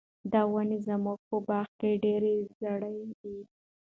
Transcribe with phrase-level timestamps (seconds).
[0.31, 3.37] دا ونې زموږ په باغ کې ډېرې زړې دي.